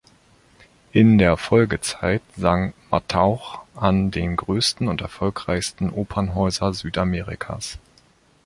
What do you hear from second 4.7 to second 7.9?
und erfolgreichsten Opernhäusern Südamerikas.